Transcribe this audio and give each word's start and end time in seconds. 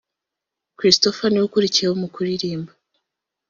christopher 0.77 1.27
niwe 1.29 1.45
ukurikiyeho 1.47 1.95
mu 2.01 2.07
kuririmba 2.13 2.71